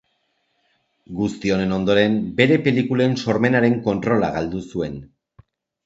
[1.19, 5.03] Guzti honen ondoren, bere pelikulen sormenaren kontrola galdu zuen.